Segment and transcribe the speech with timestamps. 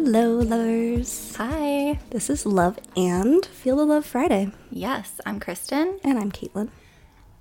[0.00, 1.34] Hello, lovers.
[1.38, 1.98] Hi.
[2.10, 4.52] This is Love and Feel the Love Friday.
[4.70, 5.98] Yes, I'm Kristen.
[6.04, 6.68] And I'm Caitlin.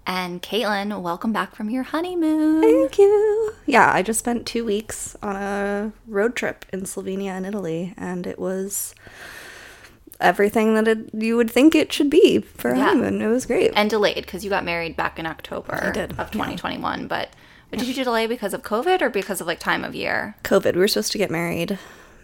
[0.07, 2.63] And Caitlin, welcome back from your honeymoon.
[2.63, 3.53] Thank you.
[3.67, 8.25] Yeah, I just spent two weeks on a road trip in Slovenia and Italy, and
[8.25, 8.95] it was
[10.19, 12.85] everything that it, you would think it should be for a Yeah.
[12.85, 13.21] honeymoon.
[13.21, 13.71] It was great.
[13.75, 17.05] And delayed because you got married back in October I did, of 2021.
[17.07, 17.29] But
[17.71, 20.35] did you delay because of COVID or because of like time of year?
[20.43, 21.77] COVID, we were supposed to get married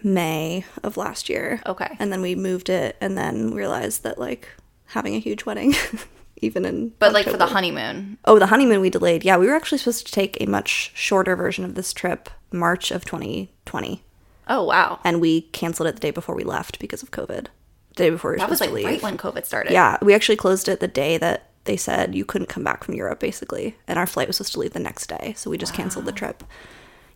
[0.04, 1.60] May of last year.
[1.66, 1.96] Okay.
[1.98, 4.48] And then we moved it and then realized that, like,
[4.86, 5.74] having a huge wedding,
[6.38, 6.92] even in.
[6.98, 8.18] But like for the honeymoon.
[8.26, 9.24] Oh, the honeymoon we delayed.
[9.24, 12.90] Yeah, we were actually supposed to take a much shorter version of this trip, March
[12.90, 14.04] of 2020,
[14.46, 15.00] Oh, wow.
[15.04, 17.46] and we canceled it the day before we left because of COVID.
[17.90, 18.84] The day before we were That was like to leave.
[18.84, 19.72] right when COVID started.
[19.72, 22.94] yeah, we actually closed it the day that they said you couldn't come back from
[22.94, 25.72] Europe, basically, and our flight was supposed to leave the next day, so we just
[25.72, 26.44] canceled the trip.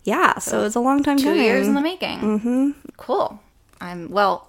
[0.09, 1.43] Yeah, so, it's a long time Two coming.
[1.45, 2.19] years in the making.
[2.21, 2.71] Mm-hmm.
[2.97, 3.39] Cool.
[3.81, 4.49] I'm, well,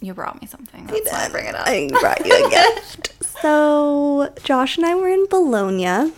[0.00, 0.86] you brought me something.
[0.86, 1.66] That's why I bring it up.
[1.66, 3.24] I brought you a gift.
[3.40, 6.12] So Josh and I were in Bologna,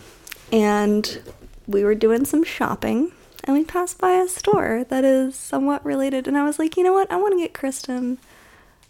[0.51, 1.21] and
[1.67, 3.11] we were doing some shopping,
[3.43, 6.27] and we passed by a store that is somewhat related.
[6.27, 7.11] And I was like, you know what?
[7.11, 8.19] I want to get Kristen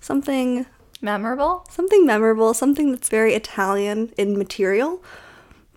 [0.02, 0.66] something,
[1.02, 1.66] Memorable?
[1.69, 5.02] something memorable, something that's very Italian in material,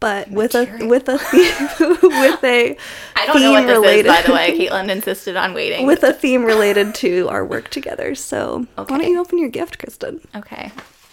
[0.00, 2.77] but with a with a theme, with a
[3.16, 4.58] I don't know what this related is, by the way.
[4.58, 5.86] Caitlin insisted on waiting.
[5.86, 8.14] with a theme related to our work together.
[8.14, 10.20] So why don't you open your gift, Kristen?
[10.36, 10.70] Okay.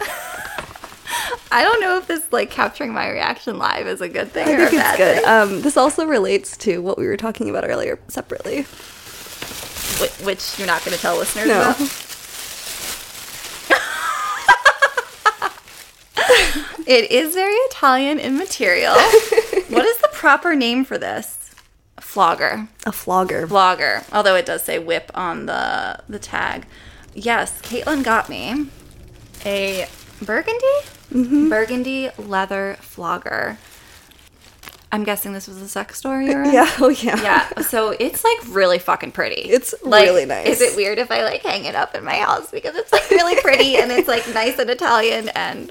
[1.52, 4.52] I don't know if this like capturing my reaction live is a good thing I
[4.52, 5.24] or think a it's bad good.
[5.24, 8.62] Um, this also relates to what we were talking about earlier separately.
[9.98, 11.60] Wh- which you're not going to tell listeners No.
[11.60, 11.76] about.
[16.86, 18.92] It is very Italian in material.
[19.68, 21.54] what is the proper name for this?
[22.00, 22.68] Flogger.
[22.84, 23.46] A flogger.
[23.46, 24.04] Vlogger.
[24.12, 26.64] Although it does say whip on the the tag.
[27.14, 28.68] Yes, Caitlin got me
[29.44, 29.86] a
[30.22, 30.66] burgundy
[31.12, 31.48] Mm-hmm.
[31.48, 33.58] burgundy leather flogger.
[34.90, 36.52] I'm guessing this was a sex store you were in?
[36.52, 37.22] Yeah, oh yeah.
[37.22, 39.42] Yeah, so it's like really fucking pretty.
[39.42, 40.48] It's like, really nice.
[40.48, 43.08] Is it weird if I like hang it up in my house because it's like
[43.10, 45.70] really pretty and it's like nice and Italian and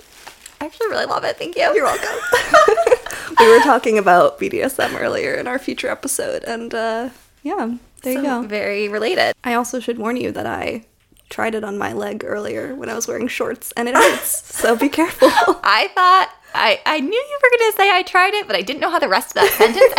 [0.61, 1.37] I actually really love it.
[1.37, 1.63] Thank you.
[1.73, 2.15] You're welcome.
[3.39, 7.09] we were talking about BDSM earlier in our future episode, and uh,
[7.43, 8.41] yeah, there you go.
[8.43, 9.33] Very related.
[9.43, 10.85] I also should warn you that I
[11.29, 14.55] tried it on my leg earlier when I was wearing shorts, and it hurts.
[14.55, 15.29] so be careful.
[15.29, 18.79] I thought I I knew you were gonna say I tried it, but I didn't
[18.79, 19.93] know how the rest of that sentence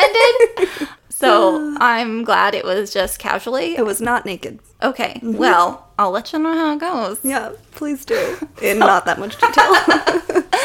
[0.79, 0.89] ended.
[1.09, 3.75] So I'm glad it was just casually.
[3.75, 4.61] it was not naked.
[4.83, 7.21] Okay, well I'll let you know how it goes.
[7.23, 8.37] Yeah, please do.
[8.63, 10.43] In not that much detail.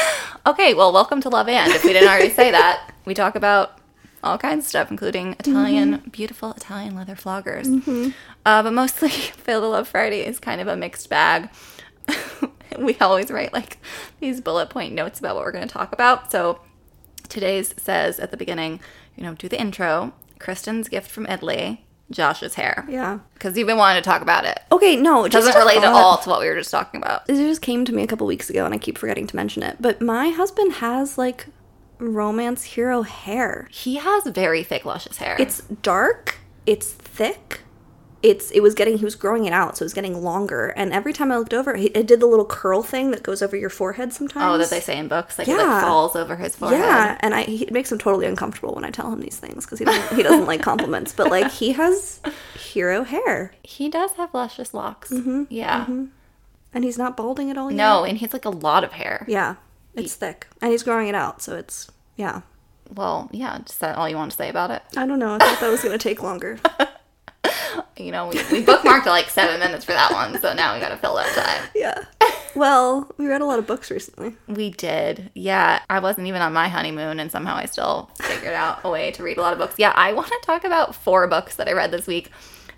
[0.44, 1.70] Okay, well, welcome to Love and.
[1.70, 3.78] If we didn't already say that, we talk about
[4.24, 8.12] all kinds of stuff, including Italian, beautiful Italian leather floggers.
[8.44, 11.48] Uh, but mostly, Feel the Love Friday is kind of a mixed bag.
[12.76, 13.78] we always write like
[14.18, 16.32] these bullet point notes about what we're going to talk about.
[16.32, 16.60] So
[17.28, 18.80] today's says at the beginning,
[19.16, 22.84] you know, do the intro, Kristen's gift from Italy, Josh's hair.
[22.88, 23.18] yeah.
[23.34, 24.60] Because you've been wanting to talk about it.
[24.70, 27.28] Okay, no, It doesn't relate at all to what we were just talking about.
[27.28, 29.62] It just came to me a couple weeks ago, and I keep forgetting to mention
[29.62, 29.76] it.
[29.80, 31.46] But my husband has like
[31.98, 33.68] romance hero hair.
[33.70, 35.36] He has very thick, luscious hair.
[35.38, 36.38] It's dark.
[36.66, 37.60] It's thick.
[38.22, 40.68] It's it was getting he was growing it out, so it was getting longer.
[40.76, 43.42] And every time I looked over, it, it did the little curl thing that goes
[43.42, 44.44] over your forehead sometimes.
[44.54, 45.64] Oh, that they say in books, like it Yeah.
[45.64, 46.78] like falls over his forehead.
[46.78, 49.64] Yeah, and I he, it makes him totally uncomfortable when I tell him these things
[49.64, 51.12] because he doesn't he doesn't like compliments.
[51.12, 52.20] But like he has
[52.54, 55.10] hero hair, He does have luscious locks.
[55.10, 55.86] Mm-hmm, yeah.
[56.72, 57.70] and he's not balding at all.
[57.72, 57.76] Yet.
[57.76, 59.24] No, and he's like a lot of hair.
[59.28, 59.56] Yeah,
[59.94, 62.42] it's thick, and he's growing it out, so it's yeah.
[62.94, 63.58] Well, yeah.
[63.66, 64.82] Is that all you want to say about it?
[64.96, 65.34] I don't know.
[65.34, 66.60] I thought that was gonna take longer.
[67.96, 70.90] You know, we, we bookmarked like seven minutes for that one, so now we got
[70.90, 71.70] to fill that time.
[71.74, 72.04] yeah.
[72.54, 74.36] Well, we read a lot of books recently.
[74.46, 75.30] We did.
[75.34, 75.80] Yeah.
[75.88, 79.22] I wasn't even on my honeymoon, and somehow I still figured out a way to
[79.22, 79.74] read a lot of books.
[79.78, 79.92] Yeah.
[79.94, 82.30] I want to talk about four books that I read this week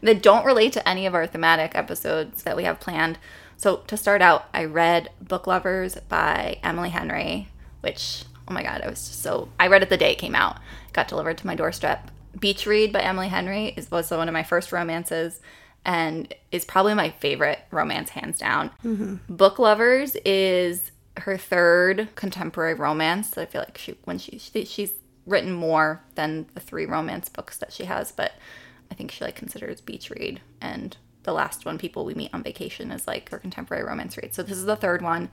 [0.02, 3.18] that don't relate to any of our thematic episodes that we have planned.
[3.56, 7.48] So, to start out, I read Book Lovers by Emily Henry,
[7.80, 9.48] which, oh my God, I was just so.
[9.58, 10.58] I read it the day it came out,
[10.92, 12.10] got delivered to my doorstep.
[12.38, 15.40] Beach Read by Emily Henry is was one of my first romances
[15.84, 18.70] and is probably my favorite romance hands down.
[18.84, 19.34] Mm-hmm.
[19.34, 23.36] Book Lovers is her third contemporary romance.
[23.38, 24.92] I feel like she when she, she she's
[25.26, 28.32] written more than the three romance books that she has, but
[28.90, 32.42] I think she like considers Beach Read and the last one, People We Meet on
[32.42, 34.34] Vacation, is like her contemporary romance read.
[34.34, 35.30] So this is the third one.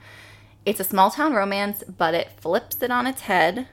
[0.64, 3.68] It's a small town romance, but it flips it on its head.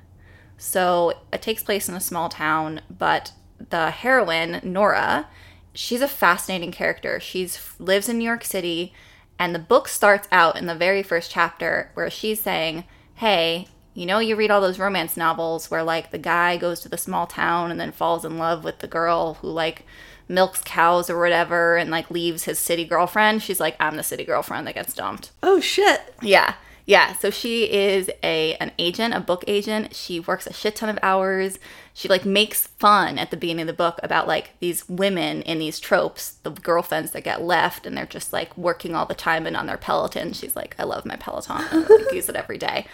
[0.59, 3.31] So it takes place in a small town, but
[3.69, 5.27] the heroine, Nora,
[5.73, 7.19] she's a fascinating character.
[7.19, 8.93] She's lives in New York City,
[9.39, 12.83] and the book starts out in the very first chapter where she's saying,
[13.15, 16.89] "Hey, you know, you read all those romance novels where like the guy goes to
[16.89, 19.85] the small town and then falls in love with the girl who like
[20.27, 23.41] milks cows or whatever and like leaves his city girlfriend.
[23.41, 25.31] She's like, I'm the city girlfriend that gets dumped.
[25.41, 26.13] Oh shit.
[26.21, 26.55] Yeah.
[26.89, 29.93] Yeah, so she is a an agent, a book agent.
[29.93, 31.59] She works a shit ton of hours.
[31.93, 35.59] She like makes fun at the beginning of the book about like these women in
[35.59, 39.45] these tropes, the girlfriends that get left and they're just like working all the time
[39.45, 40.33] and on their Peloton.
[40.33, 41.57] She's like, I love my Peloton.
[41.57, 42.87] I like, use it every day.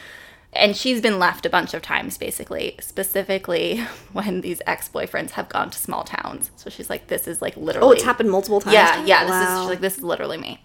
[0.51, 3.77] And she's been left a bunch of times basically, specifically
[4.11, 6.51] when these ex-boyfriends have gone to small towns.
[6.57, 8.73] So she's like, this is like literally Oh, it's happened multiple times.
[8.73, 9.23] yeah, yeah.
[9.23, 10.61] This is she's like this is literally me.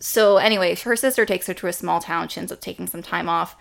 [0.00, 2.28] So anyway, her sister takes her to a small town.
[2.28, 3.56] She ends up taking some time off.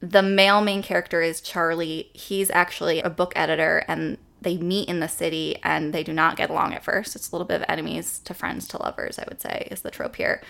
[0.00, 2.10] The male main character is Charlie.
[2.12, 6.36] He's actually a book editor, and they meet in the city, and they do not
[6.36, 7.16] get along at first.
[7.16, 9.90] It's a little bit of enemies to friends to lovers, I would say, is the
[9.90, 10.40] trope here.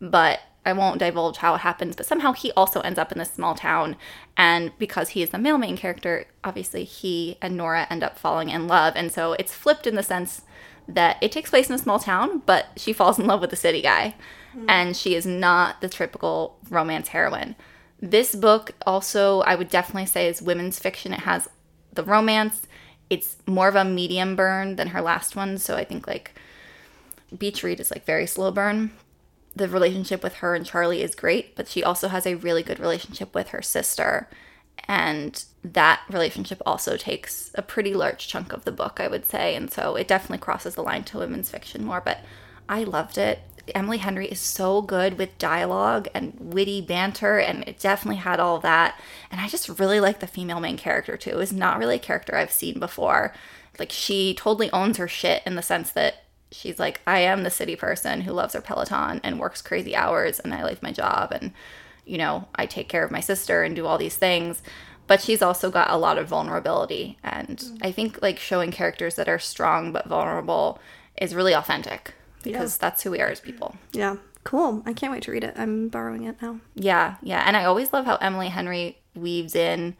[0.00, 1.96] But I won't divulge how it happens.
[1.96, 3.96] But somehow he also ends up in this small town,
[4.36, 8.50] and because he is the male main character, obviously he and Nora end up falling
[8.50, 10.42] in love, and so it's flipped in the sense
[10.86, 13.56] that it takes place in a small town, but she falls in love with the
[13.56, 14.14] city guy.
[14.58, 14.64] Mm.
[14.68, 17.54] And she is not the typical romance heroine.
[18.00, 21.12] This book also, I would definitely say, is women's fiction.
[21.12, 21.48] It has
[21.92, 22.66] the romance.
[23.10, 25.58] It's more of a medium burn than her last one.
[25.58, 26.34] So I think like
[27.36, 28.92] Beach Read is like very slow burn.
[29.56, 32.78] The relationship with her and Charlie is great, but she also has a really good
[32.78, 34.28] relationship with her sister.
[34.86, 39.56] And that relationship also takes a pretty large chunk of the book, I would say.
[39.56, 42.00] And so it definitely crosses the line to women's fiction more.
[42.00, 42.20] But
[42.68, 43.40] I loved it.
[43.74, 48.58] Emily Henry is so good with dialogue and witty banter, and it definitely had all
[48.60, 49.00] that.
[49.30, 51.38] And I just really like the female main character too.
[51.40, 53.34] It's not really a character I've seen before.
[53.78, 57.50] Like she totally owns her shit in the sense that she's like, I am the
[57.50, 61.32] city person who loves her Peloton and works crazy hours, and I like my job,
[61.32, 61.52] and
[62.04, 64.62] you know, I take care of my sister and do all these things.
[65.06, 67.18] But she's also got a lot of vulnerability.
[67.22, 67.78] And mm.
[67.82, 70.78] I think like showing characters that are strong but vulnerable
[71.16, 73.76] is really authentic because that's who we are as people.
[73.92, 74.16] Yeah.
[74.44, 74.82] Cool.
[74.86, 75.54] I can't wait to read it.
[75.56, 76.60] I'm borrowing it now.
[76.74, 77.44] Yeah, yeah.
[77.46, 79.96] And I always love how Emily Henry weaves in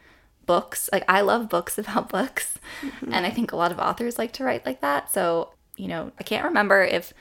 [0.46, 0.88] books.
[0.93, 2.58] Like, I love books about books.
[2.82, 3.12] Mm-hmm.
[3.12, 5.12] And I think a lot of authors like to write like that.
[5.12, 7.12] So, you know, I can't remember if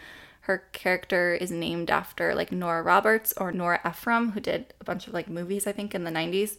[0.42, 5.08] her character is named after like Nora Roberts or Nora Ephron, who did a bunch
[5.08, 6.58] of like movies, I think, in the 90s.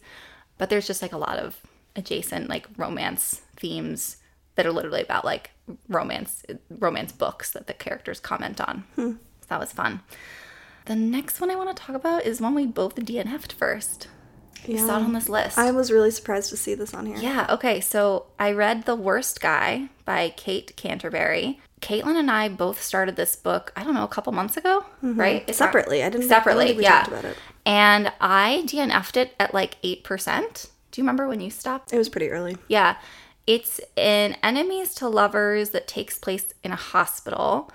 [0.59, 1.59] But there's just like a lot of
[1.95, 4.17] adjacent like romance themes
[4.55, 5.51] that are literally about like
[5.87, 8.83] romance romance books that the characters comment on.
[8.95, 9.11] Hmm.
[9.41, 10.01] So that was fun.
[10.85, 14.07] The next one I want to talk about is one we both DNF'd first.
[14.67, 15.57] We saw it on this list.
[15.57, 17.17] I was really surprised to see this on here.
[17.17, 17.79] yeah, okay.
[17.79, 21.59] So I read The Worst Guy by Kate Canterbary.
[21.81, 25.19] Caitlin and I both started this book, I don't know, a couple months ago, mm-hmm.
[25.19, 25.43] right?
[25.47, 26.03] It's Separately.
[26.03, 27.03] I didn't Separately, think we yeah.
[27.03, 27.37] talked about it.
[27.65, 30.69] And I DNF'd it at like 8%.
[30.91, 31.93] Do you remember when you stopped?
[31.93, 32.57] It was pretty early.
[32.67, 32.97] Yeah.
[33.49, 37.71] It's an enemies to lovers that takes place in a hospital.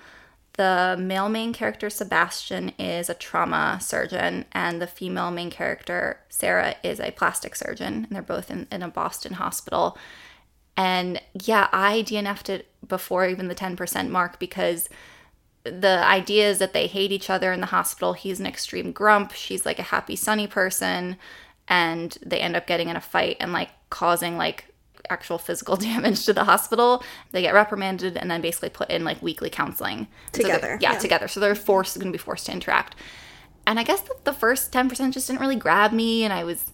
[0.52, 6.76] The male main character, Sebastian, is a trauma surgeon, and the female main character, Sarah,
[6.84, 8.04] is a plastic surgeon.
[8.04, 9.98] And they're both in, in a Boston hospital.
[10.76, 14.88] And yeah, I DNF'd it before even the 10% mark because
[15.64, 18.12] the idea is that they hate each other in the hospital.
[18.12, 19.32] He's an extreme grump.
[19.32, 21.16] She's like a happy, sunny person.
[21.66, 24.66] And they end up getting in a fight and like causing like
[25.10, 27.02] actual physical damage to the hospital.
[27.32, 30.08] They get reprimanded and then basically put in like weekly counseling.
[30.32, 30.98] So Together, yeah, yeah.
[30.98, 31.28] together.
[31.28, 32.96] So they're forced, going to be forced to interact.
[33.66, 36.22] And I guess the, the first 10% just didn't really grab me.
[36.24, 36.70] And I was,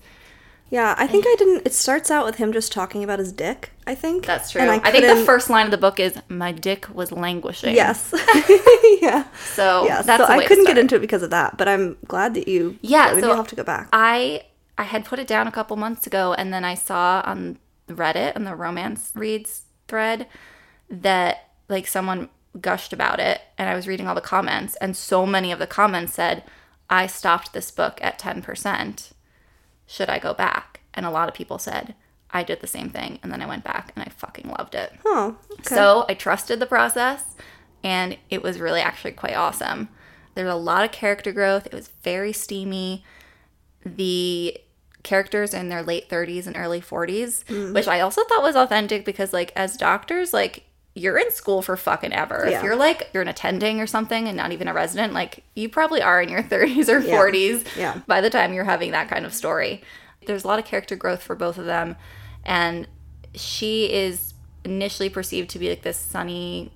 [0.70, 1.66] Yeah, I think I didn't.
[1.66, 4.26] It starts out with him just talking about his dick, I think.
[4.26, 4.60] that's true.
[4.60, 7.75] And I, think the first line of the book is, My dick was languishing.
[7.75, 8.12] Yes.
[9.00, 9.25] yeah.
[9.54, 10.02] So Yeah.
[10.02, 12.34] that's so the way I couldn't get into it because of that, but I'm glad
[12.34, 12.76] that you.
[12.82, 13.88] Yeah, so I'll have to go back.
[13.92, 14.44] I
[14.78, 17.58] I had put it down a couple months ago, and then I saw on
[17.97, 20.26] Reddit and the romance reads thread
[20.88, 22.28] that like someone
[22.61, 25.66] gushed about it, and I was reading all the comments, and so many of the
[25.66, 26.42] comments said,
[26.88, 29.12] "I stopped this book at ten percent.
[29.87, 31.94] Should I go back?" And a lot of people said,
[32.32, 34.92] "I did the same thing," and then I went back, and I fucking loved it.
[35.04, 35.37] oh.
[35.52, 35.75] Okay.
[35.75, 37.37] So I trusted the process
[37.82, 39.88] and it was really actually quite awesome.
[40.35, 41.66] There's a lot of character growth.
[41.66, 43.04] It was very steamy.
[43.85, 44.59] The
[45.02, 47.73] characters in their late 30s and early 40s, mm-hmm.
[47.73, 50.64] which I also thought was authentic because like as doctors, like
[50.95, 52.45] you're in school for fucking ever.
[52.47, 55.69] If you're like you're an attending or something and not even a resident, like you
[55.69, 57.16] probably are in your 30s or Yeah.
[57.16, 58.00] 40s Yeah.
[58.07, 59.83] by the time you're having that kind of story.
[60.26, 61.97] There's a lot of character growth for both of them.
[62.45, 62.88] And
[63.35, 66.73] she is initially perceived to be like this sunny,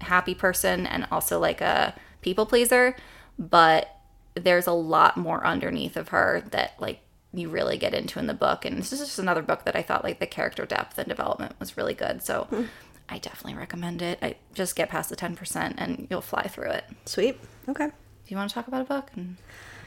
[0.00, 2.96] happy person and also like a people pleaser,
[3.38, 3.88] but
[4.34, 7.00] there's a lot more underneath of her that like
[7.34, 8.64] you really get into in the book.
[8.64, 11.54] And this is just another book that I thought like the character depth and development
[11.58, 12.22] was really good.
[12.22, 12.64] So hmm.
[13.08, 14.18] I definitely recommend it.
[14.22, 16.84] I just get past the 10% and you'll fly through it.
[17.06, 17.38] Sweet.
[17.68, 17.86] Okay.
[17.86, 17.92] Do
[18.28, 19.36] you want to talk about a book and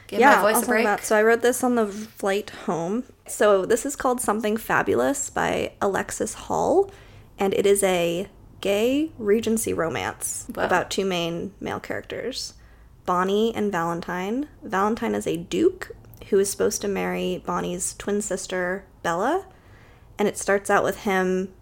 [0.06, 0.84] give yeah, my voice I'll a talk break?
[0.84, 3.04] about- so I wrote this on the flight home.
[3.26, 6.90] So this is called Something Fabulous by Alexis Hall,
[7.38, 8.28] and it is a
[8.60, 10.64] gay Regency romance Wow.
[10.64, 12.54] about two main male characters,
[13.04, 14.48] Bonnie and Valentine.
[14.62, 15.92] Valentine is a duke
[16.30, 19.46] who is supposed to marry Bonnie's twin sister Bella,
[20.18, 21.52] and it starts out with him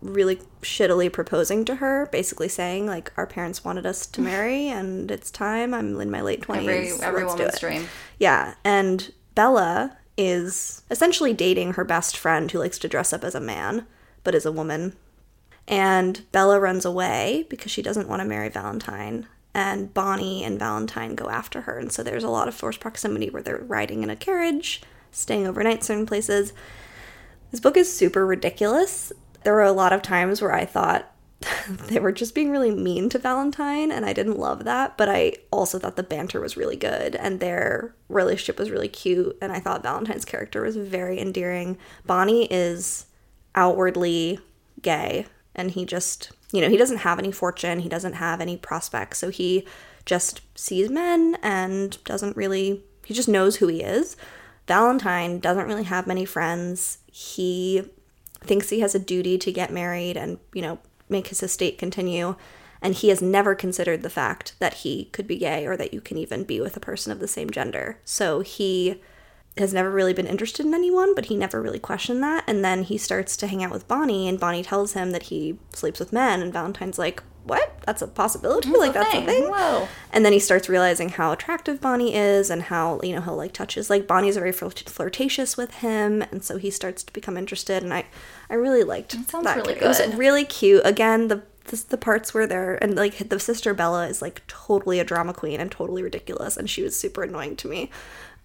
[0.00, 5.10] really shittily proposing to her, basically saying like our parents wanted us to marry and
[5.10, 5.74] it's time.
[5.74, 6.56] I'm in my late 20s.
[6.56, 7.86] Every, every woman's dream.
[8.18, 13.34] Yeah, and Bella is essentially dating her best friend who likes to dress up as
[13.34, 13.86] a man,
[14.24, 14.96] but is a woman.
[15.68, 19.28] And Bella runs away because she doesn't want to marry Valentine.
[19.54, 21.78] And Bonnie and Valentine go after her.
[21.78, 25.46] And so there's a lot of forced proximity where they're riding in a carriage, staying
[25.46, 26.52] overnight certain places.
[27.50, 29.12] This book is super ridiculous.
[29.42, 31.12] There were a lot of times where I thought
[31.86, 34.96] they were just being really mean to Valentine, and I didn't love that.
[34.98, 39.36] But I also thought the banter was really good, and their relationship was really cute.
[39.40, 41.78] And I thought Valentine's character was very endearing.
[42.06, 43.06] Bonnie is
[43.54, 44.40] outwardly
[44.82, 48.56] gay, and he just, you know, he doesn't have any fortune, he doesn't have any
[48.56, 49.66] prospects, so he
[50.06, 54.16] just sees men and doesn't really, he just knows who he is.
[54.66, 56.98] Valentine doesn't really have many friends.
[57.06, 57.82] He
[58.40, 60.78] thinks he has a duty to get married and, you know,
[61.08, 62.36] make his estate continue.
[62.80, 66.00] And he has never considered the fact that he could be gay or that you
[66.00, 67.98] can even be with a person of the same gender.
[68.04, 69.02] So he
[69.58, 72.44] has never really been interested in anyone, but he never really questioned that.
[72.46, 75.58] And then he starts to hang out with Bonnie, and Bonnie tells him that he
[75.72, 76.40] sleeps with men.
[76.42, 77.80] And Valentine's like, What?
[77.86, 78.70] That's a possibility?
[78.70, 79.44] like, that's a thing?
[79.44, 79.88] Whoa.
[80.12, 83.52] And then he starts realizing how attractive Bonnie is and how, you know, he'll like
[83.54, 83.88] touches.
[83.88, 86.22] Like, Bonnie's very flirt- flirtatious with him.
[86.30, 87.82] And so he starts to become interested.
[87.82, 88.04] And I,
[88.50, 89.30] I really liked that.
[89.30, 89.82] sounds really good.
[89.84, 90.82] It was really cute.
[90.84, 95.00] Again, the, the, the parts where they're, and like the sister Bella is like totally
[95.00, 96.56] a drama queen and totally ridiculous.
[96.58, 97.90] And she was super annoying to me.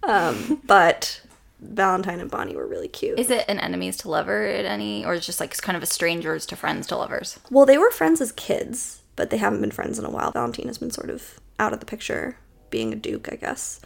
[0.06, 1.20] Um, but
[1.60, 3.18] Valentine and Bonnie were really cute.
[3.18, 5.86] Is it an enemies to lover at any, or is just like kind of a
[5.86, 7.38] strangers to friends to lovers?
[7.50, 10.32] Well, they were friends as kids, but they haven't been friends in a while.
[10.32, 12.36] Valentine has been sort of out of the picture,
[12.70, 13.80] being a duke, I guess.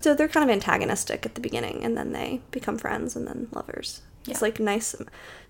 [0.00, 3.48] So they're kind of antagonistic at the beginning, and then they become friends and then
[3.52, 4.02] lovers.
[4.26, 4.94] It's like nice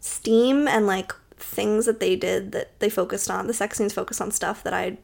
[0.01, 3.47] steam and like things that they did that they focused on.
[3.47, 4.99] The sex scenes focus on stuff that I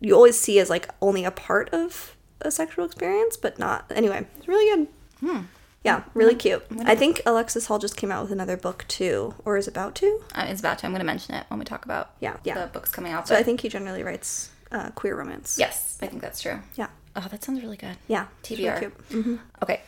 [0.00, 3.86] you always see as like only a part of a sexual experience, but not.
[3.94, 4.86] Anyway, it's really
[5.22, 5.44] good.
[5.84, 6.64] Yeah, really cute.
[6.84, 10.20] I think Alexis Hall just came out with another book too, or is about to.
[10.34, 10.86] Uh, it's about to.
[10.86, 12.60] I'm going to mention it when we talk about Yeah, yeah.
[12.60, 13.28] the books coming out.
[13.28, 15.56] So I think he generally writes uh, queer romance.
[15.58, 16.58] yes, I think that's true.
[16.74, 16.88] Yeah.
[17.16, 17.96] Oh, that sounds really good.
[18.06, 18.26] Yeah.
[18.50, 18.78] really TBR.
[18.80, 19.08] cute.
[19.10, 19.38] Mhm.
[19.62, 19.80] Okay,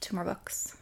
[0.00, 0.76] two more books.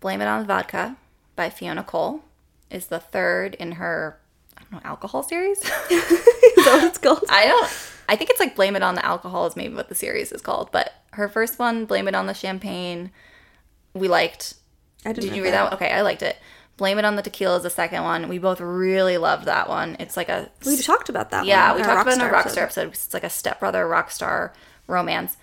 [0.00, 0.96] Blame It on the Vodka
[1.36, 2.22] by Fiona Cole
[2.70, 4.18] is the third in her,
[4.56, 5.58] I don't know, alcohol series.
[5.62, 7.24] Is that what it's called?
[7.28, 7.70] I don't.
[8.10, 10.42] I think it's like Blame It on the Alcohol is maybe what the series is
[10.42, 10.72] called.
[10.72, 13.12] But her first one, Blame It on the Champagne,
[13.94, 14.54] we liked.
[15.06, 15.74] I didn't Did you read that one?
[15.74, 16.36] Okay, I liked it.
[16.76, 18.28] Blame It on the Tequila is the second one.
[18.28, 19.96] We both really loved that one.
[20.00, 22.46] It's like a We talked about that yeah, we talked about it in a Rockstar
[22.46, 22.88] Rockstar episode.
[22.88, 24.50] It's like a stepbrother rockstar
[24.88, 25.36] romance.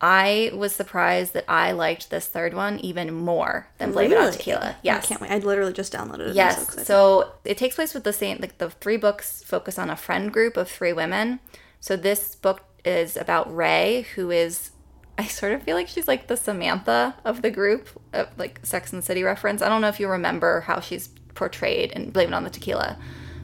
[0.00, 4.32] I was surprised that I liked this third one even more than Blame It on
[4.32, 4.76] Tequila.
[4.82, 5.04] Yes.
[5.04, 5.30] I can't wait.
[5.30, 6.28] I literally just downloaded it.
[6.30, 6.86] So Yes.
[6.86, 10.32] So it takes place with the same like the three books focus on a friend
[10.32, 11.38] group of three women.
[11.80, 14.70] So this book is about Ray, who is
[15.18, 18.92] I sort of feel like she's like the Samantha of the group, of like Sex
[18.92, 19.60] and the City reference.
[19.60, 22.98] I don't know if you remember how she's portrayed and Blame It on the Tequila,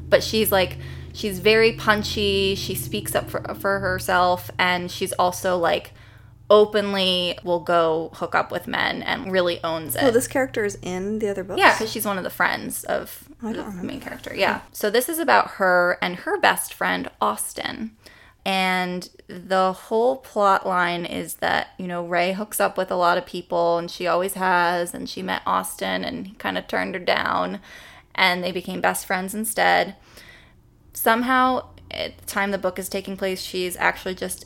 [0.09, 0.79] but she's like
[1.13, 2.55] she's very punchy.
[2.55, 5.93] She speaks up for for herself, and she's also like
[6.49, 10.05] openly will go hook up with men and really owns oh, it.
[10.05, 11.59] Oh, this character is in the other books.
[11.59, 14.35] Yeah, because she's one of the friends of I the main character.
[14.35, 14.61] Yeah.
[14.73, 17.97] So this is about her and her best friend, Austin.
[18.47, 23.19] And the whole plot line is that, you know, Ray hooks up with a lot
[23.19, 24.95] of people and she always has.
[24.95, 27.59] And she met Austin and he kind of turned her down.
[28.15, 29.97] And they became best friends instead.
[30.93, 34.45] Somehow, at the time the book is taking place, she's actually just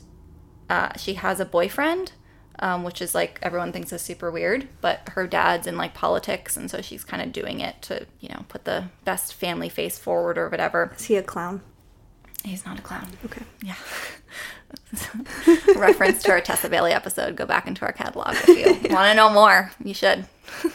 [0.67, 2.13] uh, she has a boyfriend,
[2.57, 6.57] um, which is like everyone thinks is super weird, but her dad's in like politics,
[6.57, 9.99] and so she's kind of doing it to you know put the best family face
[9.99, 10.93] forward or whatever.
[10.97, 11.61] Is he a clown?
[12.43, 13.07] He's not a clown.
[13.25, 13.43] Okay.
[13.61, 13.75] Yeah.
[15.75, 17.35] Reference to our Tessa Bailey episode.
[17.35, 19.71] Go back into our catalog if you want to know more.
[19.83, 20.25] You should.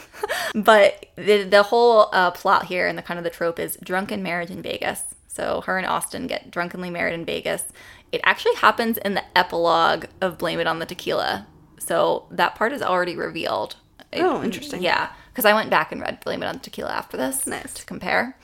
[0.55, 4.23] but the, the whole uh, plot here and the kind of the trope is drunken
[4.23, 5.03] marriage in Vegas.
[5.27, 7.63] So her and Austin get drunkenly married in Vegas.
[8.11, 11.45] It actually happens in the epilogue of Blame It on the Tequila.
[11.79, 13.75] So that part is already revealed.
[14.11, 14.81] It- Oh, interesting.
[14.81, 17.73] Yeah, because I went back and read Blame It on the Tequila after this Nice.
[17.75, 18.37] to compare.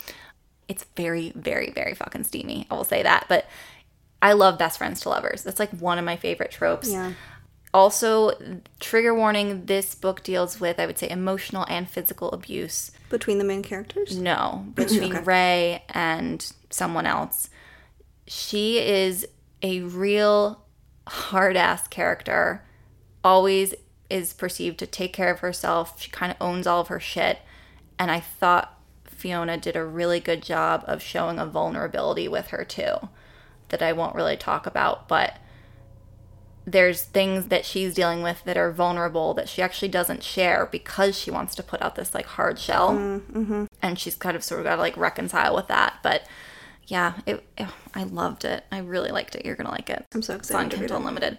[0.67, 2.67] It's very, very, very fucking steamy.
[2.71, 3.25] I will say that.
[3.29, 3.45] But
[4.21, 5.43] I love best friends to lovers.
[5.43, 6.91] That's like one of my favorite tropes.
[6.91, 7.13] Yeah.
[7.73, 8.31] Also,
[8.79, 12.91] trigger warning this book deals with, I would say, emotional and physical abuse.
[13.09, 14.15] Between the main characters?
[14.17, 15.23] No, between Okay.
[15.23, 17.49] Ray and someone else.
[18.27, 19.25] She is
[19.63, 20.63] a real
[21.07, 22.63] hard ass character.
[23.23, 23.73] Always
[24.09, 25.99] is perceived to take care of herself.
[25.99, 27.39] She kind of owns all of her shit.
[27.97, 28.79] And I thought
[29.23, 33.07] Fiona did a really good job of showing a vulnerability with her too
[33.69, 35.37] that I won't really talk about, but
[36.65, 41.17] there's things that she's dealing with that are vulnerable that she actually doesn't share because
[41.17, 42.89] she wants to put out this like hard shell.
[42.91, 43.65] Mm, mm-hmm.
[43.81, 46.27] And she's kind of sort of got to like reconcile with that but
[46.87, 48.65] yeah it, it- i loved it.
[48.73, 49.45] I really liked it.
[49.45, 50.05] You're gonna like it.
[50.13, 51.37] I'm so it's on excited to kindle unlimited.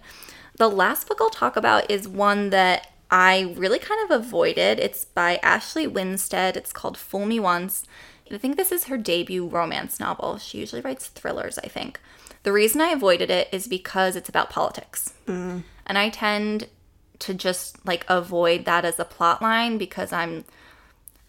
[0.57, 4.79] The last book i'll talk about is one that i really kind of avoided.
[4.79, 6.57] It's by ashley winstead.
[6.57, 7.83] It's called fool me once.
[8.31, 10.37] I think this is her debut romance novel.
[10.37, 11.99] She usually writes thrillers i think.
[12.43, 15.13] The reason i avoided it is because it's about politics.
[15.27, 15.63] Mm.
[15.85, 16.67] And i tend
[17.19, 20.43] to just like avoid that as a plot line because i'm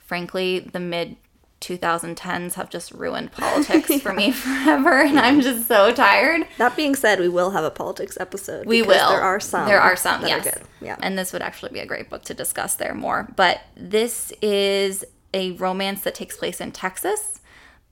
[0.06, 1.16] frankly, the mid
[1.60, 6.46] 2010s have just ruined politics for me forever, and I'm just so tired.
[6.58, 8.66] That being said, we will have a politics episode.
[8.66, 9.08] We will.
[9.08, 9.66] There are some.
[9.66, 10.22] There are some.
[10.22, 10.46] that yes.
[10.46, 10.62] Are good.
[10.80, 10.96] Yeah.
[11.00, 13.28] And this would actually be a great book to discuss there more.
[13.36, 17.40] But this is a romance that takes place in Texas.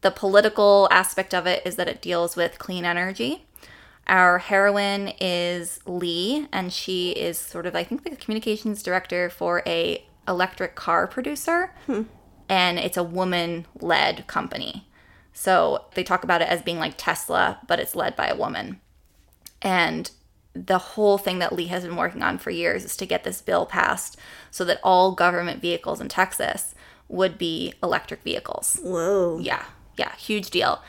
[0.02, 3.46] The political aspect of it is that it deals with clean energy.
[4.06, 9.62] Our heroine is Lee, and she is sort of, I think, the communications director for
[9.66, 12.02] a electric car producer, hmm.
[12.48, 14.86] And it's a woman-led company.
[15.32, 18.80] So they talk about it as being like Tesla, but it's led by a woman.
[19.62, 20.10] And
[20.54, 23.42] the whole thing that Lee has been working on for years is to get this
[23.42, 24.16] bill passed
[24.50, 26.74] so that all government vehicles in Texas
[27.08, 28.78] would be electric vehicles.
[28.82, 29.38] Whoa.
[29.38, 29.64] Yeah,
[29.96, 30.80] yeah, huge deal.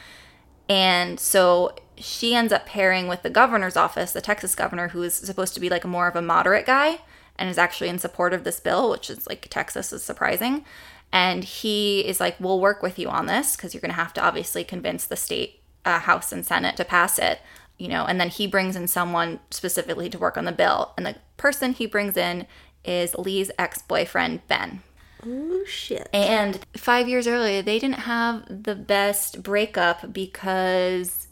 [0.70, 5.16] And so she ends up pairing with the governor's office, the Texas governor, who is
[5.16, 7.00] supposed to be like more of a moderate guy
[7.38, 10.64] and is actually in support of this bill, which is like Texas is surprising.
[11.12, 14.14] And he is like, We'll work with you on this because you're going to have
[14.14, 17.40] to obviously convince the state uh, House and Senate to pass it,
[17.78, 18.06] you know.
[18.06, 20.94] And then he brings in someone specifically to work on the bill.
[20.98, 22.48] And the person he brings in
[22.84, 24.82] is Lee's ex boyfriend, Ben.
[25.26, 26.10] Oh shit.
[26.14, 31.28] And five years earlier, they didn't have the best breakup because,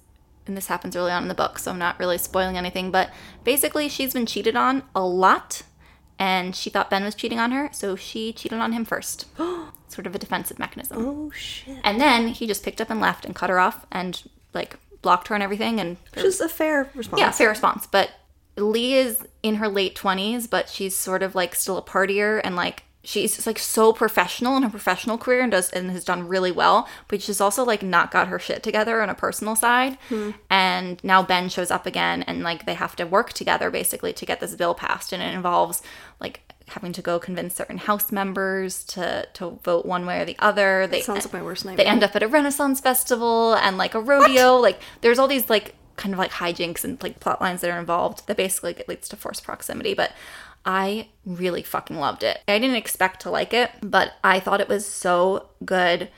[0.48, 3.12] and this happens early on in the book, so I'm not really spoiling anything, but
[3.44, 5.62] basically, she's been cheated on a lot,
[6.20, 9.26] and she thought Ben was cheating on her, so she cheated on him first.
[9.88, 10.98] sort of a defensive mechanism.
[11.06, 11.78] oh shit.
[11.84, 14.22] And then he just picked up and left and cut her off and,
[14.54, 17.20] like, blocked her and everything, and Which is a fair response.
[17.20, 17.86] yeah, fair response.
[17.88, 18.12] But
[18.58, 22.56] Lee is in her late 20s, but she's sort of like still a partier and
[22.56, 26.28] like she's just like so professional in her professional career and does and has done
[26.28, 29.98] really well, but she's also like not got her shit together on a personal side.
[30.08, 30.32] Hmm.
[30.50, 34.26] And now Ben shows up again and like they have to work together basically to
[34.26, 35.12] get this bill passed.
[35.12, 35.82] And it involves
[36.22, 40.38] like having to go convince certain house members to to vote one way or the
[40.40, 40.88] other.
[40.88, 43.96] They Sounds like my worst nightmare they end up at a renaissance festival and like
[43.96, 44.56] a rodeo.
[44.58, 47.80] Like there's all these like kind of like hijinks and like plot lines that are
[47.80, 49.94] involved that basically leads to forced proximity.
[49.94, 50.14] But
[50.66, 54.70] i really fucking loved it i didn't expect to like it but i thought it
[54.70, 56.10] was so good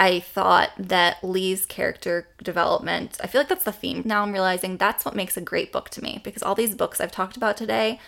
[0.00, 4.02] I thought that Lee's character development, I feel like that's the theme.
[4.04, 7.00] Now I'm realizing that's what makes a great book to me because all these books
[7.00, 8.00] I've talked about today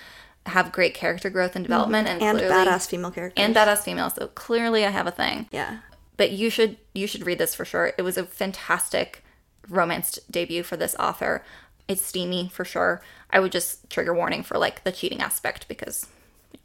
[0.46, 1.72] have great character growth and mm-hmm.
[1.72, 3.40] development and, and clearly, badass female characters.
[3.40, 4.14] and badass females.
[4.14, 5.79] So clearly I have a thing Yeah.
[6.16, 7.92] but you should you should read this for sure.
[7.96, 9.22] It was a fantastic
[9.68, 11.44] romance debut for this author.
[11.88, 13.02] It's steamy for sure.
[13.30, 16.06] I would just trigger warning for like the cheating aspect because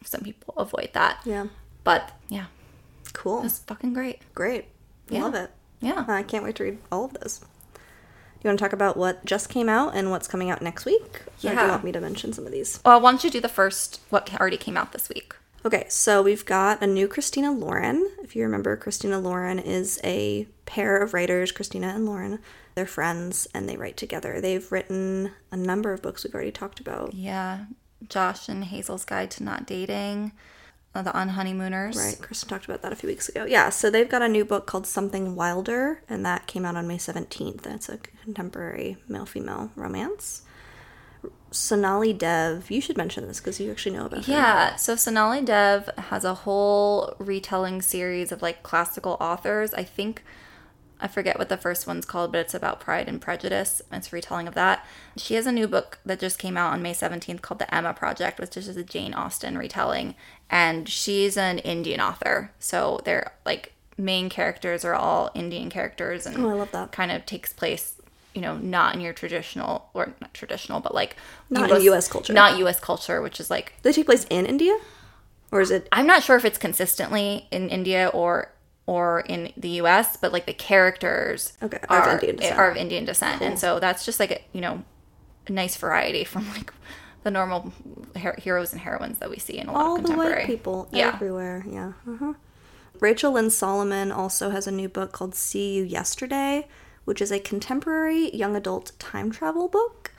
[0.04, 1.20] some people avoid that.
[1.26, 1.48] Yeah.
[1.84, 2.46] But yeah,
[3.14, 3.44] Cool.
[3.44, 4.22] it's fucking great.
[4.34, 4.66] Great.
[5.10, 5.52] Love it.
[5.82, 6.06] Yeah.
[6.08, 7.42] I can't wait to read all of those.
[8.44, 11.02] You want to talk about what just came out and what's coming out next week?
[11.04, 11.64] Or do Yeah.
[11.66, 12.80] you want me to mention some of these?
[12.86, 15.36] Well, why don't you do the first what already came out this week?
[15.66, 18.10] Okay, so we've got a new Christina Lauren.
[18.24, 22.40] If you remember, Christina Lauren is a pair of writers, Christina and Lauren.
[22.76, 24.40] They're friends and they write together.
[24.40, 27.14] They've written a number of books we've already talked about.
[27.14, 27.66] Yeah,
[28.08, 30.32] Josh and Hazel's Guide to Not Dating,
[30.96, 31.98] uh, the Unhoneymooners.
[31.98, 33.44] Right, Kristen talked about that a few weeks ago.
[33.44, 36.88] Yeah, so they've got a new book called Something Wilder, and that came out on
[36.88, 37.68] May 17th.
[37.68, 40.44] It's a contemporary male female romance.
[41.52, 42.70] Sonali Dev.
[42.70, 44.32] You should mention this because you actually know about her.
[44.32, 49.74] Yeah, so Sonali Dev has a whole retelling series of like classical authors.
[49.74, 50.24] I think
[51.02, 53.82] I forget what the first one's called, but it's about Pride and Prejudice.
[53.92, 54.86] It's a retelling of that.
[55.18, 57.94] She has a new book that just came out on May 17th called The Emma
[57.94, 60.16] Project, which is a Jane Austen retelling.
[60.50, 62.52] And she's an Indian author.
[62.60, 66.92] So they're like main characters are all Indian characters and Oh, I love that.
[66.94, 67.96] kind of takes place,
[68.36, 71.16] you know, not in your traditional or not traditional, but like
[71.50, 72.34] Not in US culture.
[72.34, 74.78] Not US culture, which is like They take place in India,
[75.52, 75.88] or is it?
[75.92, 78.52] I'm not sure if it's consistently in India or
[78.86, 82.58] or in the U.S., but like the characters Okay, are of Indian descent.
[82.60, 84.84] are of Indian descent, and so that's just like a, you know
[85.48, 86.74] a nice variety from like
[87.24, 87.72] the normal
[88.16, 90.40] her- heroes and heroines that we see in a lot all of the contemporary.
[90.42, 91.10] white people Yeah.
[91.14, 91.66] everywhere.
[91.70, 91.94] Yeah.
[92.08, 92.34] Uh-huh.
[93.00, 96.68] Rachel Lynn Solomon also has a new book called See You Yesterday,
[97.10, 100.12] which is a contemporary young adult time travel book.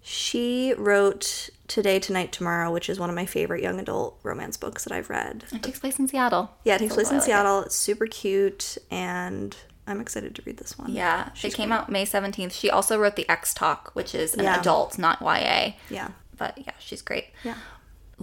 [0.00, 4.82] She wrote Today, Tonight, Tomorrow, which is one of my favorite young adult romance books
[4.84, 5.44] that I've read.
[5.52, 6.50] It takes place in Seattle.
[6.64, 7.26] Yeah, it takes place in like it.
[7.26, 7.60] Seattle.
[7.60, 9.54] It's super cute, and
[9.86, 10.90] I'm excited to read this one.
[10.90, 12.52] Yeah, she came out May 17th.
[12.52, 14.58] She also wrote the Ex Talk, which is an Yeah.
[14.58, 15.74] adult, not YA.
[15.90, 16.08] Yeah.
[16.36, 17.26] But yeah, she's great.
[17.44, 17.56] Yeah.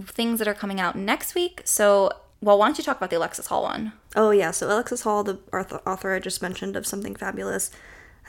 [0.04, 1.62] Things that are coming out next week.
[1.64, 2.10] So,
[2.42, 3.92] well, why don't you talk about the Alexis Hall one?
[4.16, 5.38] Oh yeah, so Alexis Hall, the
[5.86, 7.70] author I just mentioned of Something Fabulous,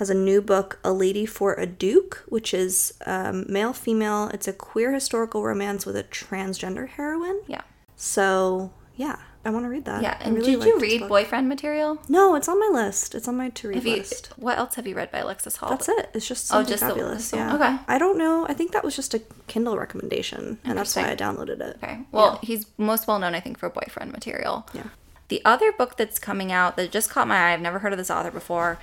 [0.01, 4.29] has a new book, A Lady for a Duke, which is um, male female.
[4.33, 7.39] It's a queer historical romance with a transgender heroine.
[7.47, 7.61] Yeah.
[7.95, 10.01] So yeah, I want to read that.
[10.01, 10.17] Yeah.
[10.19, 11.07] And really did you read.
[11.07, 11.99] Boyfriend material?
[12.09, 13.13] No, it's on my list.
[13.13, 14.31] It's on my to read list.
[14.37, 15.69] what else have you read by Alexis Hall?
[15.69, 16.09] That's it.
[16.15, 17.29] It's just Oh, just the- fabulous.
[17.29, 17.55] the- yeah.
[17.55, 17.77] okay.
[17.87, 18.47] I don't know.
[18.49, 21.77] I think that was just a Kindle recommendation, and that's why I downloaded it.
[21.83, 21.99] Okay.
[22.11, 24.67] Well, he's most well known, I think, for boyfriend material.
[24.73, 24.85] Yeah.
[25.27, 27.99] The other book that's coming out that just caught my eye, I've never heard of
[27.99, 28.79] this author before.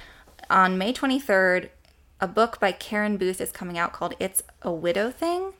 [0.50, 1.68] On May 23rd,
[2.20, 5.52] a book by Karen Booth is coming out called It's a Widow Thing.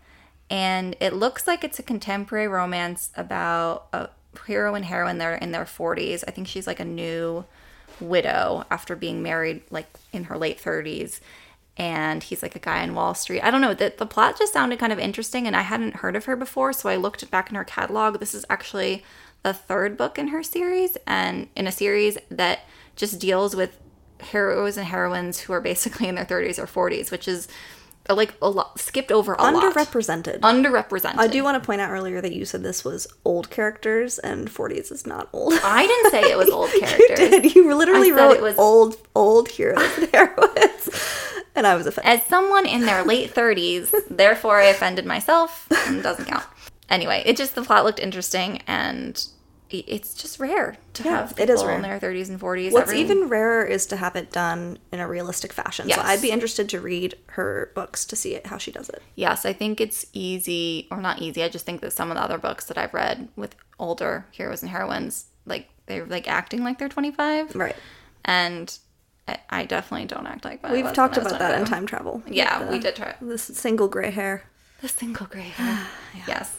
[0.51, 4.09] And it looks like it's a contemporary romance about a
[4.47, 5.19] hero and heroine.
[5.19, 6.25] They're in their 40s.
[6.27, 7.45] I think she's like a new
[8.01, 11.21] widow after being married like in her late 30s
[11.77, 13.41] and he's like a guy on Wall Street.
[13.41, 16.17] I don't know, the, the plot just sounded kind of interesting and I hadn't heard
[16.17, 18.19] of her before, so I looked back in her catalog.
[18.19, 19.05] This is actually
[19.45, 22.61] the third book in her series and in a series that
[22.97, 23.79] just deals with
[24.23, 27.49] heroes and heroines who are basically in their 30s or 40s, which is
[28.11, 29.55] uh, like a lot skipped over a lot.
[29.75, 30.41] Underrepresented.
[30.41, 31.19] Underrepresented.
[31.19, 34.49] I do want to point out earlier that you said this was old characters, and
[34.49, 35.53] 40s is not old.
[35.63, 37.21] I didn't say it was old characters.
[37.21, 37.55] You did.
[37.55, 40.89] You literally wrote it was- old, old heroes and heroines,
[41.55, 42.13] and I was offended.
[42.21, 46.45] As someone in their late 30s, therefore I offended myself and it doesn't count.
[46.89, 49.23] Anyway, it just the plot looked interesting and
[49.71, 51.77] it's just rare to Yeah, have it people is rare.
[51.77, 52.73] in their 30s and 40s.
[52.73, 55.89] What's even rarer is to have it done in a realistic fashion.
[55.89, 55.99] Yes.
[55.99, 59.03] So I'd be interested to read her books to see it, how she does it.
[59.15, 61.43] Yes, I think it's easy or not easy.
[61.43, 64.63] I just think that some of the other books that I've read with older heroes
[64.63, 67.77] and heroines like they're like acting like they're 25 Right.
[68.25, 68.77] and
[69.27, 70.73] I, I definitely don't act like that.
[70.73, 72.23] We've talked when I was about that in time travel.
[72.27, 74.45] Yeah, with we did try This single gray hair.
[74.81, 75.87] The single gray hair.
[76.27, 76.57] Yes.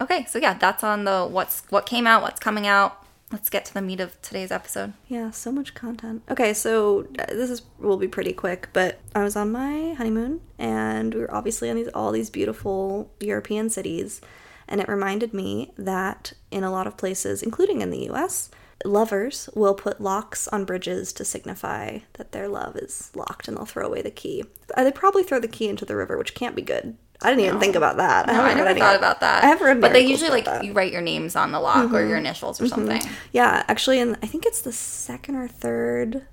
[0.00, 3.04] Okay, so yeah, that's on the what's what came out, what's coming out.
[3.30, 4.94] Let's get to the meat of today's episode.
[5.06, 6.22] Yeah, so much content.
[6.30, 10.40] Okay, so uh, this is will be pretty quick, but I was on my honeymoon
[10.58, 14.20] and we were obviously on these all these beautiful European cities,
[14.68, 18.50] and it reminded me that in a lot of places, including in the US,
[18.84, 23.66] lovers will put locks on bridges to signify that their love is locked and they'll
[23.66, 24.44] throw away the key.
[24.76, 26.96] They probably throw the key into the river, which can't be good.
[27.20, 28.26] I didn't even think about that.
[28.28, 29.42] No, I haven't read never thought about that.
[29.42, 30.64] I have read but they usually like that.
[30.64, 32.26] you write your names on the lock or your mm-hmm.
[32.26, 32.88] initials or mm-hmm.
[32.88, 33.12] something.
[33.32, 36.26] Yeah, actually, in I think it's the second or third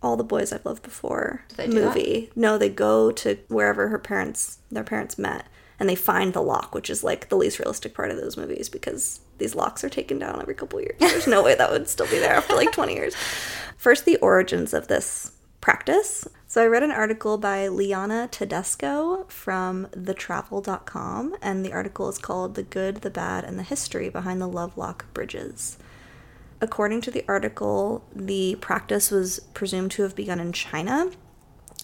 [0.00, 1.68] All the Boys I've Loved Before do that?
[1.68, 2.30] movie.
[2.36, 5.46] No, they go to wherever her parents, their parents met,
[5.80, 8.68] and they find the lock, which is like the least realistic part of those movies
[8.68, 10.98] because these locks are taken down every couple years.
[11.00, 13.14] There's no way that would still be there after like 20 years.
[13.76, 16.28] First, the origins of this practice.
[16.50, 22.54] So I read an article by Liana Tedesco from thetravel.com, and the article is called
[22.54, 25.76] The Good, the Bad, and the History Behind the Love Lock Bridges.
[26.62, 31.10] According to the article, the practice was presumed to have begun in China,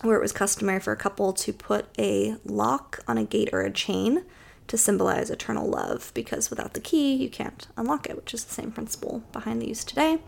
[0.01, 3.61] where it was customary for a couple to put a lock on a gate or
[3.61, 4.25] a chain
[4.69, 8.55] to symbolize eternal love, because without the key, you can't unlock it, which is the
[8.55, 10.21] same principle behind the use today.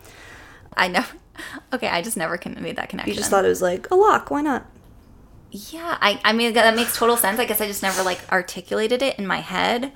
[0.75, 1.15] I never.
[1.71, 3.13] Okay, I just never con- made that connection.
[3.13, 4.65] You just thought it was like a lock, why not?
[5.51, 7.39] Yeah, I, I mean that makes total sense.
[7.39, 9.91] I guess I just never like articulated it in my head.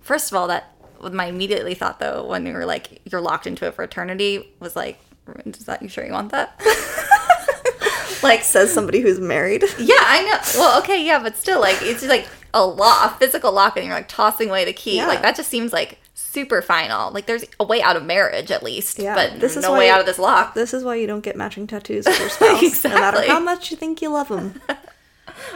[0.00, 3.66] First of all, that my immediately thought though when you were like you're locked into
[3.66, 5.00] it for eternity was like,
[5.46, 6.60] is that you sure you want that?
[8.22, 9.62] like Says somebody who's married.
[9.78, 10.60] yeah, I know.
[10.60, 13.86] Well, okay, yeah, but still, like it's just like a lock, a physical lock, and
[13.86, 14.96] you're like tossing away the key.
[14.96, 15.06] Yeah.
[15.06, 15.98] Like that just seems like
[16.32, 17.12] super final.
[17.12, 19.78] Like there's a way out of marriage at least, Yeah, but this is no why-
[19.78, 20.54] way out of this lock.
[20.54, 23.70] This is why you don't get matching tattoos for your spouse, no matter how much
[23.70, 24.60] you think you love them.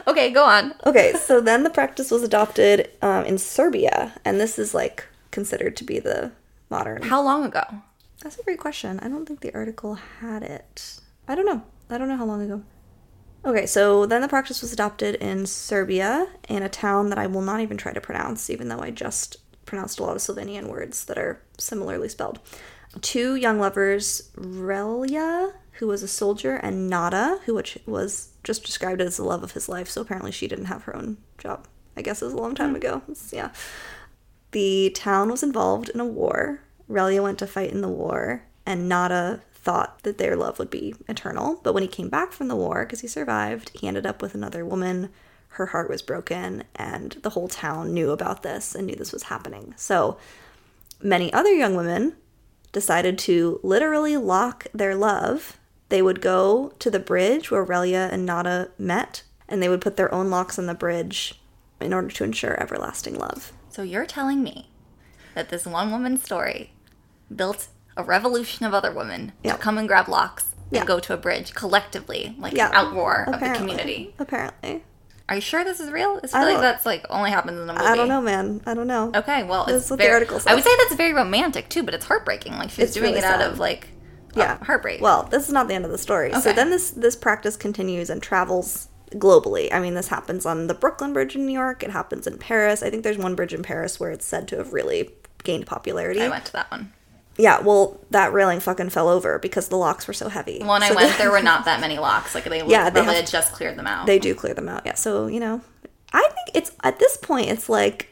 [0.06, 0.74] Okay, go on.
[0.84, 5.76] Okay, so then the practice was adopted um, in Serbia, and this is like considered
[5.76, 6.32] to be the
[6.70, 7.02] modern.
[7.02, 7.62] How long ago?
[8.22, 8.98] That's a great question.
[9.00, 11.00] I don't think the article had it.
[11.28, 11.62] I don't know.
[11.90, 12.62] I don't know how long ago.
[13.44, 17.42] Okay, so then the practice was adopted in Serbia, in a town that I will
[17.42, 21.04] not even try to pronounce, even though I just pronounced a lot of Slovenian words
[21.04, 22.40] that are similarly spelled.
[23.02, 29.00] Two young lovers, Relja, who was a soldier, and Nada, who which was just described
[29.02, 29.88] as the love of his life.
[29.88, 31.66] So apparently she didn't have her own job.
[31.96, 32.76] I guess it was a long time hmm.
[32.76, 33.02] ago.
[33.08, 33.50] It's- yeah.
[34.52, 36.60] The town was involved in a war.
[36.88, 40.94] Relja went to fight in the war, and Nada thought that their love would be
[41.08, 41.60] eternal.
[41.62, 44.34] But when he came back from the war, because he survived, he ended up with
[44.34, 45.10] another woman.
[45.56, 49.22] Her heart was broken, and the whole town knew about this and knew this was
[49.24, 49.72] happening.
[49.78, 50.18] So
[51.02, 52.14] many other young women
[52.72, 55.56] decided to literally lock their love.
[55.88, 59.96] They would go to the bridge where Relja and Nada met, and they would put
[59.96, 61.40] their own locks on the bridge
[61.80, 63.54] in order to ensure everlasting love.
[63.70, 64.68] So you're telling me
[65.34, 66.72] that this one woman's story
[67.34, 69.52] built a revolution of other women Yeah.
[69.54, 72.68] to come and grab locks and go to a bridge collectively, like Yeah.
[72.68, 74.14] an outroar of the community.
[74.18, 74.84] Apparently.
[75.28, 76.20] Are you sure this is real?
[76.32, 77.84] I I like that's like only happens in a movie.
[77.84, 78.60] I don't know, man.
[78.64, 79.10] I don't know.
[79.14, 81.82] Okay, well, That's it's what the very, article I would say that's very romantic too,
[81.82, 82.52] but it's heartbreaking.
[82.52, 83.88] Like she's It's doing really it out of like
[84.36, 84.58] Yeah.
[84.58, 85.00] yeah heartbreak.
[85.00, 86.32] Well, this is not the end of the story.
[86.34, 89.72] So then this this practice continues and travels globally.
[89.72, 91.82] I mean, this happens on the Brooklyn Bridge in New York.
[91.82, 92.82] It happens in Paris.
[92.82, 95.10] I think there's one bridge in Paris where it's said to have really
[95.42, 96.22] gained popularity.
[96.22, 96.92] I went to that one.
[97.38, 100.60] Yeah, well, that railing fucking fell over because the locks were so heavy.
[100.60, 102.34] When I went, there were not that many locks.
[102.34, 104.06] Like they, Yeah, they they have had just cleared them out.
[104.06, 104.82] they do clear them out.
[104.86, 105.60] Yeah, so you know,
[106.12, 108.08] I think it's at this point it's like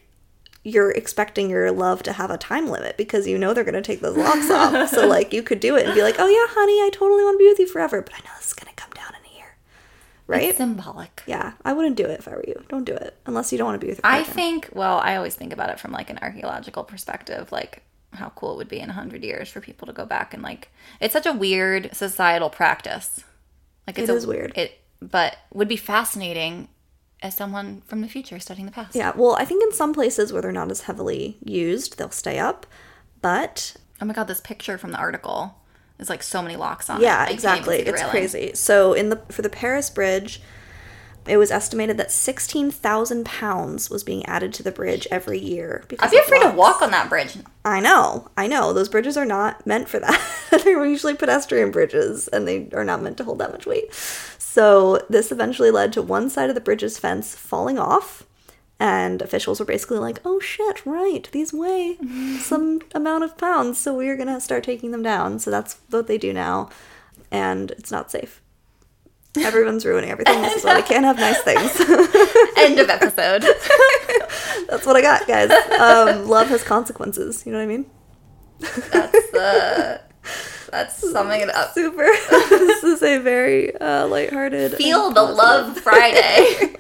[0.63, 4.01] you're expecting your love to have a time limit because you know they're gonna take
[4.01, 4.91] those locks off.
[4.95, 7.35] So like you could do it and be like, oh yeah, honey, I totally want
[7.35, 9.35] to be with you forever, but I know this is gonna come down in a
[9.39, 9.57] year,
[10.27, 10.43] right?
[10.45, 11.23] It's symbolic.
[11.27, 12.63] yeah, I wouldn't do it if I were you.
[12.69, 14.35] Don't do it unless you don't want to be with your I partner.
[14.35, 17.83] think, well, I always think about it from like an archaeological perspective, like
[18.17, 20.69] how cool it would be in 100 years for people to go back and like,
[21.01, 23.23] it's such a weird societal practice.
[23.87, 24.53] Like, it's It a- weird.
[24.57, 26.69] It, but would be fascinating
[27.23, 28.95] as someone from the future studying the past.
[28.97, 32.39] Yeah, well, I think in some places where they're not as heavily used, they'll stay
[32.39, 32.67] up,
[33.23, 35.55] but Oh my god, this picture from the article
[35.99, 37.05] is like so many locks on it.
[37.05, 37.77] Yeah, I can't exactly.
[37.79, 38.11] It's railing.
[38.11, 38.51] crazy.
[38.55, 40.43] So in the for the Paris Bridge,
[41.27, 45.85] it was estimated that sixteen thousand pounds was being added to the bridge every year.
[45.89, 47.37] Because I'd be afraid to walk on that bridge.
[47.65, 48.73] I know, I know.
[48.73, 50.21] Those bridges are not meant for that.
[50.65, 53.93] They're usually pedestrian bridges, and they are not meant to hold that much weight.
[54.39, 58.25] So this eventually led to one side of the bridge's fence falling off.
[58.79, 61.97] And officials were basically like, oh shit, right, these weigh
[62.41, 65.39] some amount of pounds, so we're gonna start taking them down.
[65.39, 66.69] So that's what they do now.
[67.31, 68.41] And it's not safe.
[69.39, 70.41] Everyone's ruining everything.
[70.43, 71.81] This is why they can't have nice things.
[72.59, 73.43] End of episode.
[74.69, 75.51] that's what I got, guys.
[75.81, 77.45] Um, love has consequences.
[77.45, 77.87] You know what I mean?
[78.93, 79.99] that's, uh,
[80.71, 81.73] that's summing it up.
[81.73, 82.05] Super.
[82.49, 84.75] this is a very uh, lighthearted.
[84.77, 86.77] Feel the positive- love Friday.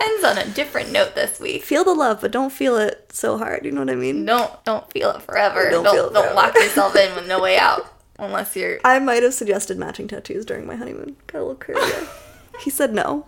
[0.00, 1.62] Ends on a different note this week.
[1.64, 3.64] Feel the love, but don't feel it so hard.
[3.64, 4.24] You know what I mean?
[4.24, 5.70] Don't don't feel it forever.
[5.70, 6.34] Don't Don't don't, forever.
[6.34, 7.91] lock yourself in with no way out.
[8.22, 11.16] Unless you're I might have suggested matching tattoos during my honeymoon.
[11.26, 12.06] Got a little crazy.
[12.60, 13.26] he said no.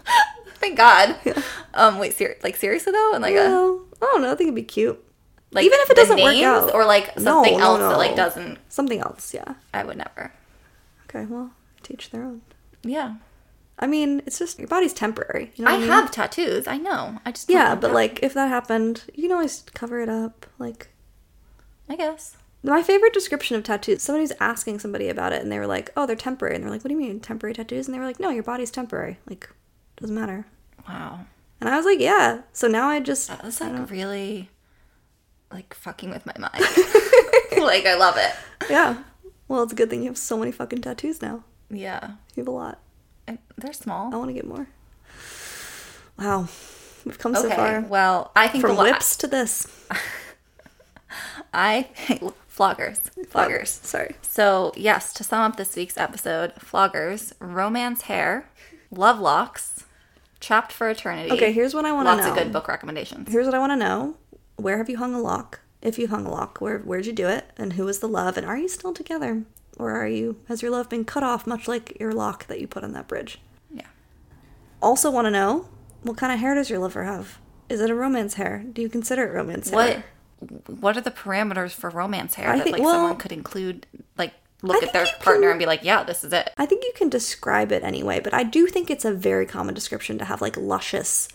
[0.57, 1.16] thank God.
[1.24, 1.42] Yeah.
[1.74, 3.12] Um wait, ser- like seriously though?
[3.14, 4.33] And like a Well, I don't know.
[4.33, 5.02] I think it'd be cute.
[5.50, 6.72] like even if it doesn't work out.
[6.74, 7.88] or like something no, else no.
[7.90, 9.54] that like doesn't Something else, yeah.
[9.72, 10.33] I would never.
[11.09, 11.50] Okay, well,
[11.83, 12.42] teach their own.
[12.83, 13.14] Yeah.
[13.78, 15.50] I mean, it's just your body's temporary.
[15.57, 15.88] You know I I mean?
[15.88, 16.68] have tattoos.
[16.68, 17.18] I know.
[17.26, 17.94] I just Yeah, but that.
[17.94, 20.46] like if that happened, you can always cover it up.
[20.59, 20.88] Like
[21.88, 22.37] I guess.
[22.64, 24.03] My favorite description of tattoos.
[24.03, 26.70] Somebody was asking somebody about it, and they were like, "Oh, they're temporary." And they're
[26.70, 29.18] like, "What do you mean temporary tattoos?" And they were like, "No, your body's temporary.
[29.29, 29.44] Like,
[29.96, 30.46] it doesn't matter."
[30.88, 31.20] Wow.
[31.61, 34.50] And I was like, "Yeah." So now I just That was like really
[35.53, 36.53] like fucking with my mind.
[37.62, 38.35] like I love it.
[38.68, 39.03] yeah.
[39.46, 41.44] Well, it's a good thing you have so many fucking tattoos now.
[41.70, 42.12] Yeah.
[42.35, 42.81] You have a lot.
[43.27, 44.12] And they're small.
[44.12, 44.66] I want to get more.
[46.18, 46.48] Wow,
[47.05, 47.57] we've come so okay.
[47.57, 49.66] far Well, I think from the lo- whips to this.
[51.53, 52.22] I think
[52.57, 53.11] floggers.
[53.27, 53.69] Floggers.
[53.85, 54.17] Sorry.
[54.23, 58.49] So, yes, to sum up this week's episode, floggers, romance hair,
[58.90, 59.85] love locks,
[60.40, 61.33] trapped for eternity.
[61.33, 62.23] Okay, here's what I want to know.
[62.23, 63.31] Lots of good book recommendations.
[63.31, 64.17] Here's what I want to know.
[64.57, 65.61] Where have you hung a lock?
[65.83, 67.51] If you hung a lock, where where'd you do it?
[67.59, 68.38] And who was the love?
[68.38, 69.43] And are you still together?
[69.79, 72.67] Or are you has your love been cut off much like your lock that you
[72.67, 73.38] put on that bridge?
[73.71, 73.87] Yeah.
[74.81, 75.69] Also want to know
[76.03, 77.38] what kind of hair does your lover have?
[77.69, 78.64] Is it a romance hair?
[78.73, 79.97] Do you consider it romance What hair?
[79.97, 80.05] what
[80.83, 83.87] are the parameters for romance hair I that think- like well- someone could include
[84.18, 86.50] like look at their partner can- and be like, yeah, this is it.
[86.57, 89.74] I think you can describe it anyway, but I do think it's a very common
[89.74, 91.28] description to have like luscious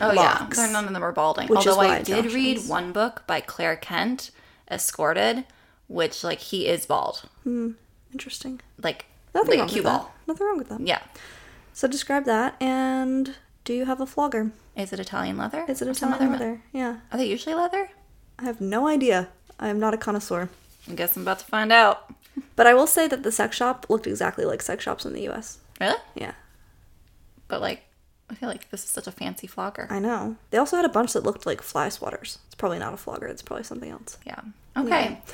[0.00, 0.58] Oh locks.
[0.58, 1.48] yeah, none of them are balding.
[1.48, 4.30] Which is Although I did read one book by Claire Kent,
[4.70, 5.44] Escorted,
[5.88, 7.72] which like he is bald, hmm,
[8.12, 8.60] Interesting.
[8.82, 10.10] like Nothing like wrong a cue with that.
[10.26, 10.80] Nothing wrong with that.
[10.80, 11.00] Yeah.
[11.72, 14.50] So describe that, and do you have a flogger?
[14.76, 15.64] Is it Italian leather?
[15.68, 16.62] Is it Or a some Italian other ma- leather?
[16.72, 16.96] Yeah.
[17.12, 17.90] Are they usually leather?
[18.38, 19.28] I have no idea.
[19.58, 20.48] I am not a connoisseur.
[20.90, 22.12] I guess I'm about to find out.
[22.54, 25.28] But I will say that the sex shop looked exactly like sex shops in the
[25.28, 25.58] US.
[25.80, 25.96] Really?
[26.14, 26.32] Yeah.
[27.48, 27.82] But like,
[28.28, 29.86] I feel like this is such a fancy flogger.
[29.88, 30.36] I know.
[30.50, 32.38] They also had a bunch that looked like fly swatters.
[32.46, 34.18] It's probably not a flogger, it's probably something else.
[34.26, 34.40] Yeah.
[34.76, 35.20] Okay.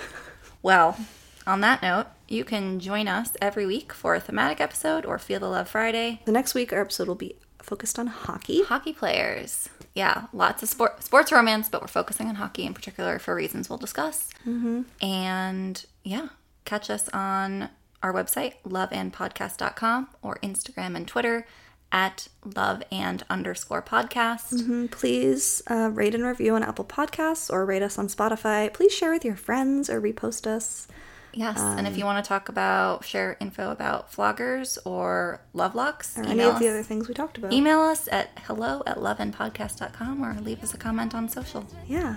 [0.62, 0.96] Well,
[1.44, 5.40] on that note, you can join us every week for a thematic episode or Feel
[5.40, 6.20] the Love Friday.
[6.24, 8.62] The next week, our episode will be focused on hockey.
[8.62, 9.68] Hockey players.
[9.94, 13.68] Yeah, lots of sport, sports romance, but we're focusing on hockey in particular for reasons
[13.68, 14.30] we'll discuss.
[14.46, 14.82] Mm-hmm.
[15.04, 16.28] And yeah,
[16.64, 17.68] catch us on
[18.02, 21.46] our website, loveandpodcast.com, or Instagram and Twitter
[21.92, 24.54] at love and underscore podcast.
[24.54, 28.72] Mm, Please uh, rate and review on Apple Podcasts or rate us on Spotify.
[28.72, 30.88] Please share with your friends or repost us.
[31.34, 35.74] Yes, and Um, if you want to talk about, share info about floggers or love
[35.74, 36.70] locks, Or any of the us.
[36.72, 37.52] other things we talked about.
[37.52, 41.64] Email us at hello at loveandpodcast.com or leave us a comment on social.
[41.86, 42.16] yeah.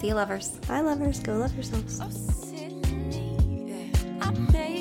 [0.00, 0.48] See you, lovers.
[0.68, 1.20] Bye, lovers.
[1.20, 2.00] Go love yourselves.
[4.20, 4.73] I made